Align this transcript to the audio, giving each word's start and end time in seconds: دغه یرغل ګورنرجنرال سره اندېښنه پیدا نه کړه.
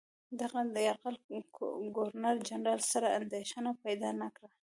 دغه 0.39 0.59
یرغل 0.87 1.15
ګورنرجنرال 1.95 2.81
سره 2.91 3.07
اندېښنه 3.19 3.71
پیدا 3.83 4.09
نه 4.21 4.27
کړه. 4.35 4.49